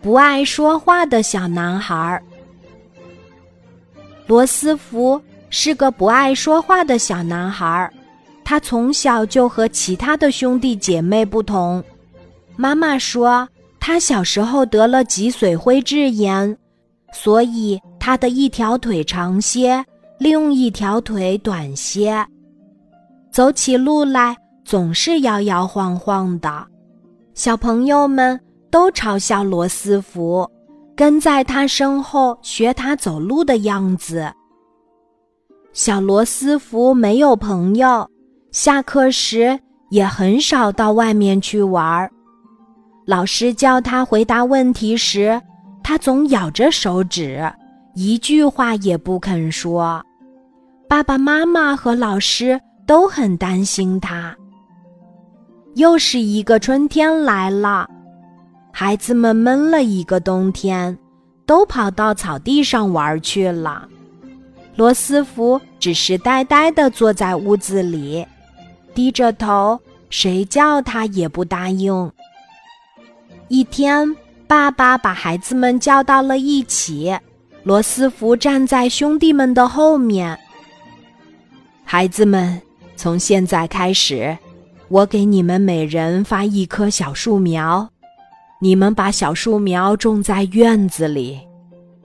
[0.00, 2.22] 不爱说话的小男孩。
[4.26, 5.20] 罗斯福
[5.50, 7.90] 是个不爱说话的小男孩，
[8.44, 11.82] 他从小就和其他的兄弟姐妹不同。
[12.54, 13.48] 妈妈说，
[13.80, 16.56] 他小时候得了脊髓灰质炎，
[17.12, 19.84] 所以他的一条腿长些，
[20.18, 22.24] 另一条腿短些，
[23.30, 26.66] 走起路来总是摇摇晃晃的。
[27.34, 28.38] 小朋友们。
[28.70, 30.48] 都嘲笑罗斯福，
[30.96, 34.30] 跟在他身后学他走路的样子。
[35.72, 38.08] 小罗斯福没有朋友，
[38.50, 39.58] 下课时
[39.90, 42.10] 也很少到外面去玩儿。
[43.06, 45.40] 老师叫他回答问题时，
[45.82, 47.50] 他总咬着手指，
[47.94, 50.04] 一句话也不肯说。
[50.88, 54.36] 爸爸妈妈和老师都很担心他。
[55.74, 57.88] 又是一个春天来了。
[58.72, 60.96] 孩子们闷了一个冬天，
[61.44, 63.88] 都跑到草地上玩去了。
[64.76, 68.24] 罗斯福只是呆呆地坐在屋子里，
[68.94, 72.12] 低着头，谁叫他也不答应。
[73.48, 74.14] 一天，
[74.46, 77.18] 爸爸把孩子们叫到了一起，
[77.64, 80.38] 罗斯福站在兄弟们的后面。
[81.82, 82.62] 孩子们，
[82.94, 84.38] 从现在开始，
[84.88, 87.90] 我给你们每人发一棵小树苗。
[88.60, 91.38] 你们把小树苗种在院子里，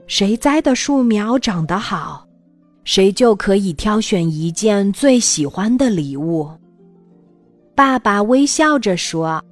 [0.06, 2.24] 谁栽的树苗长得好，
[2.84, 6.48] 谁就可以挑选一件最喜欢的礼物。
[7.74, 9.42] 爸爸微笑着说：“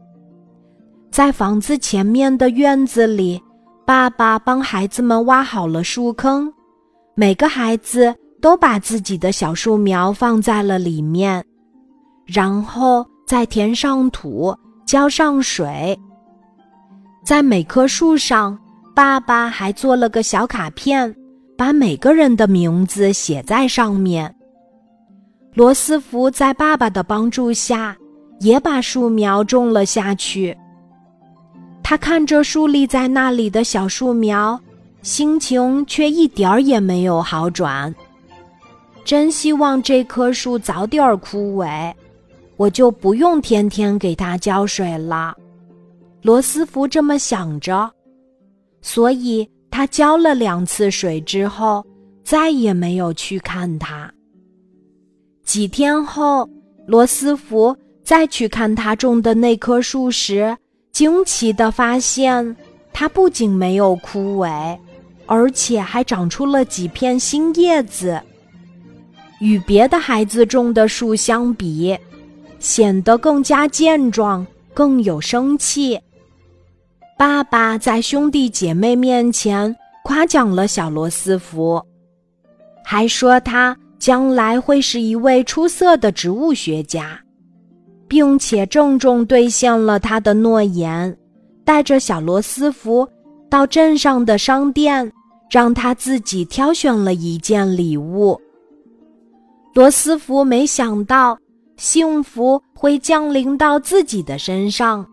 [1.11, 3.43] 在房子前面的院子里，
[3.85, 6.53] 爸爸帮孩子们挖好了树坑，
[7.17, 11.45] 每个孩子都把自己的小树苗放在了里面，
[12.25, 15.99] 然后再填上土，浇上水。”
[17.25, 18.59] 在每棵树上，
[18.95, 21.15] 爸爸还做了个小卡片，
[21.57, 24.35] 把每个人的名字写在上面。
[25.55, 27.97] 罗斯福在爸爸的帮助下，
[28.41, 30.57] 也把树苗种了下去。
[31.83, 34.59] 他看着竖立在那里的小树苗，
[35.03, 37.95] 心情却一点儿也没有好转。
[39.05, 41.93] 真希望这棵树早点枯萎，
[42.57, 45.37] 我就不用天天给它浇水了。
[46.23, 47.91] 罗斯福这么想着，
[48.81, 51.85] 所以他浇了两次水之后，
[52.23, 54.13] 再也没有去看他。
[55.45, 56.49] 几天后，
[56.87, 60.57] 罗斯福再去看他种的那棵树时，
[60.93, 62.57] 惊奇地发现，
[62.93, 64.79] 它不仅没有枯萎，
[65.27, 68.21] 而且还长出了几片新叶子。
[69.41, 71.99] 与别的孩子种的树相比，
[72.61, 76.01] 显得更加健壮，更有生气。
[77.19, 81.81] 爸爸在兄弟姐妹面前夸奖了小罗斯福，
[82.85, 87.19] 还说他将来会是一位出色的植物学家，
[88.09, 91.17] 并且郑重兑现了他的诺言，
[91.65, 93.09] 带着小罗斯福
[93.49, 95.13] 到镇上的商店，
[95.49, 98.41] 让他自己挑选了一件礼物。
[99.75, 101.39] 罗斯福没想到
[101.77, 105.07] 幸福会降临到自己的身上。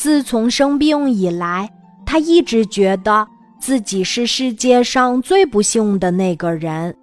[0.00, 1.70] 自从生病以来，
[2.06, 3.28] 他一直觉得
[3.60, 6.96] 自己是世界上最不幸的那个人。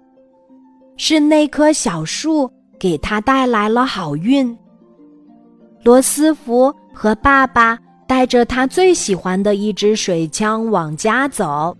[0.96, 4.58] 是那棵小树给他带来了好运。
[5.84, 11.76] 罗斯福和爸爸带着他最喜欢的一支水枪往家走。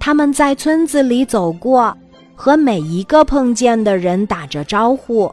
[0.00, 1.94] 他们在村子里走过，
[2.34, 5.30] 和每一个碰见的人打着招呼。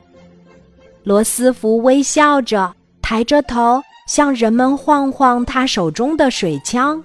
[1.06, 3.82] 罗斯福微笑着，抬着头。
[4.08, 7.02] 向人们晃晃他手中的水枪。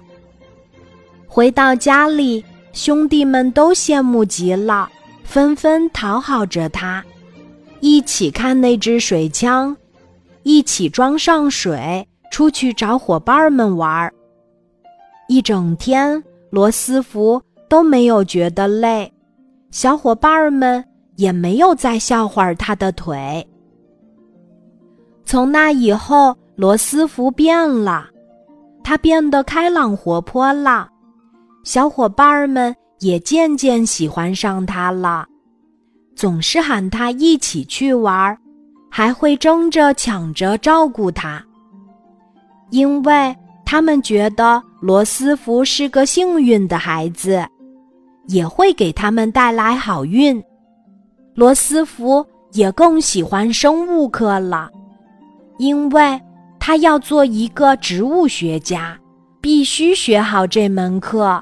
[1.27, 2.43] 回到家里，
[2.73, 4.89] 兄弟们都羡慕极了，
[5.23, 7.03] 纷纷讨好着他，
[7.79, 9.75] 一起看那只水枪，
[10.43, 14.11] 一起装上水，出去找伙伴们玩。
[15.29, 19.11] 一整天，罗斯福都没有觉得累，
[19.69, 20.83] 小伙伴们
[21.17, 23.47] 也没有再笑话他的腿。
[25.25, 26.35] 从那以后。
[26.57, 28.07] 罗斯福变了，
[28.83, 30.89] 他变得开朗活泼了，
[31.63, 35.27] 小伙伴们也渐渐喜欢上他了，
[36.15, 38.35] 总是喊他一起去玩，
[38.89, 41.39] 还会争着抢着照顾他，
[42.71, 47.45] 因为他们觉得罗斯福是个幸运的孩子，
[48.25, 50.43] 也会给他们带来好运。
[51.35, 54.71] 罗斯福也更喜欢生物课了，
[55.59, 56.19] 因为。
[56.67, 58.99] 他要做一个植物学家，
[59.39, 61.41] 必须学好这门课。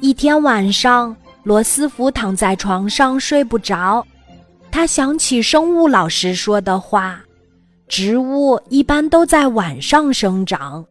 [0.00, 4.04] 一天晚上，罗斯福躺在床上睡不着，
[4.72, 7.20] 他想起生物老师说的话
[7.86, 10.84] ：“植物一般都在晚上生长，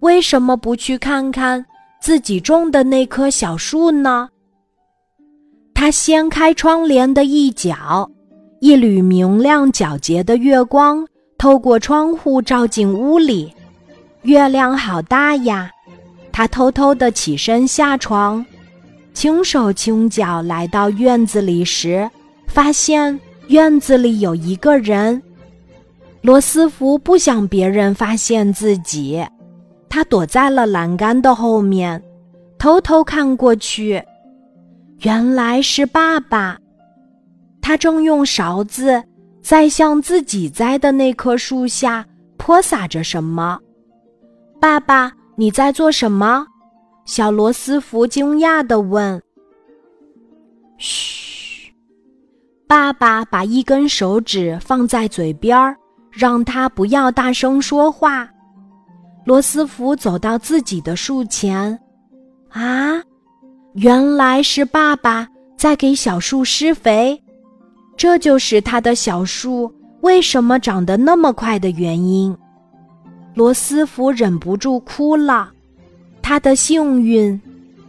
[0.00, 1.64] 为什么不去看看
[2.00, 4.28] 自己种的那棵小树呢？”
[5.72, 8.10] 他掀开窗帘的一角，
[8.58, 11.06] 一缕明亮皎洁的月光
[11.42, 13.52] 透过窗户照进屋里。
[14.22, 15.68] 月亮好大呀！
[16.30, 18.46] 他偷偷地起身下床，
[19.12, 22.08] 轻手轻脚来到院子里时，
[22.46, 23.18] 发现
[23.48, 25.20] 院子里有一个人。
[26.20, 29.20] 罗斯福不想别人发现自己，
[29.88, 32.00] 他躲在了栏杆的后面，
[32.56, 34.00] 偷偷看过去。
[35.00, 36.56] 原来是爸爸，
[37.60, 39.02] 他正用勺子
[39.42, 42.06] 在向自己栽的那棵树下
[42.36, 43.58] 泼洒着什么。
[44.60, 46.46] 爸爸，你在做什么？
[47.04, 49.20] 小罗斯福惊讶地问。
[50.78, 51.72] 嘘，
[52.68, 55.76] 爸爸把一根手指放在嘴边儿，
[56.10, 58.28] 让他不要大声说话。
[59.24, 61.78] 罗斯福走到自己的树前，
[62.50, 63.02] 啊。
[63.74, 67.18] 原来是爸爸在给小树施肥，
[67.96, 72.36] 这就是他的小树为什么长得那么快的原因。
[73.34, 75.50] 罗斯福忍不住哭了，
[76.20, 77.40] 他的幸运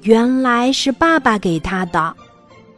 [0.04, 2.16] 原来是爸爸给他的，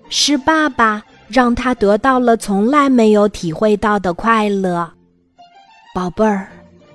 [0.10, 4.90] 是爸爸让他得到了从来没有体会到的快乐。
[5.94, 6.48] 宝贝儿，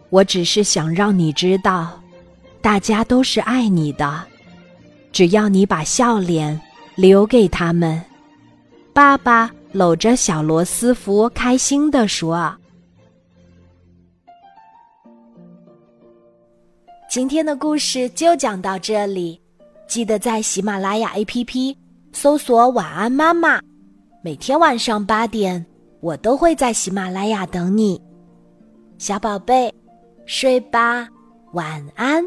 [0.09, 2.00] 我只是想让你知道，
[2.61, 4.23] 大家都是爱你的。
[5.12, 6.61] 只要你把笑脸
[6.94, 8.00] 留给他们，
[8.93, 12.52] 爸爸搂着小罗斯福，开心地说
[17.08, 19.40] ：“今天的故事就讲到这里，
[19.87, 21.76] 记得在喜马拉雅 APP
[22.12, 23.61] 搜索‘晚安妈妈’，
[24.22, 25.64] 每天晚上八点，
[26.00, 28.00] 我都会在喜马拉雅等你，
[28.99, 29.72] 小宝贝，
[30.26, 31.08] 睡吧，
[31.52, 32.25] 晚安。”